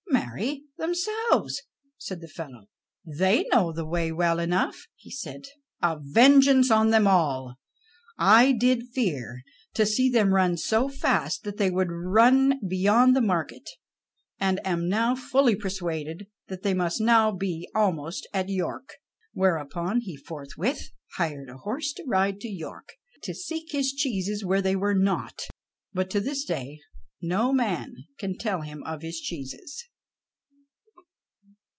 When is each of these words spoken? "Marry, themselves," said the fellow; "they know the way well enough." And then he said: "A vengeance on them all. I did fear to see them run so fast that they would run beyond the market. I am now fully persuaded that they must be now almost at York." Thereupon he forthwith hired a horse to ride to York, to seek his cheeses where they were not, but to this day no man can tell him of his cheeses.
"Marry, 0.13 0.63
themselves," 0.77 1.61
said 1.97 2.21
the 2.21 2.27
fellow; 2.29 2.69
"they 3.05 3.43
know 3.51 3.71
the 3.73 3.85
way 3.85 4.13
well 4.13 4.39
enough." 4.39 4.73
And 4.75 4.75
then 4.75 4.95
he 4.95 5.11
said: 5.11 5.43
"A 5.81 5.97
vengeance 6.01 6.71
on 6.71 6.89
them 6.89 7.05
all. 7.05 7.55
I 8.17 8.53
did 8.53 8.87
fear 8.95 9.43
to 9.73 9.85
see 9.85 10.09
them 10.09 10.33
run 10.33 10.55
so 10.57 10.87
fast 10.87 11.43
that 11.43 11.57
they 11.57 11.69
would 11.69 11.89
run 11.91 12.61
beyond 12.65 13.13
the 13.15 13.21
market. 13.21 13.69
I 14.39 14.57
am 14.63 14.87
now 14.87 15.15
fully 15.15 15.53
persuaded 15.55 16.27
that 16.47 16.63
they 16.63 16.73
must 16.73 16.99
be 16.99 17.03
now 17.05 17.35
almost 17.75 18.25
at 18.33 18.47
York." 18.49 18.93
Thereupon 19.33 19.99
he 20.01 20.15
forthwith 20.15 20.91
hired 21.17 21.49
a 21.49 21.57
horse 21.57 21.91
to 21.93 22.03
ride 22.07 22.39
to 22.41 22.47
York, 22.49 22.93
to 23.23 23.33
seek 23.33 23.73
his 23.73 23.91
cheeses 23.91 24.45
where 24.45 24.61
they 24.61 24.75
were 24.77 24.95
not, 24.95 25.41
but 25.93 26.09
to 26.11 26.21
this 26.21 26.45
day 26.45 26.79
no 27.21 27.51
man 27.51 27.93
can 28.17 28.37
tell 28.37 28.61
him 28.61 28.81
of 28.83 29.01
his 29.01 29.19
cheeses. 29.19 29.87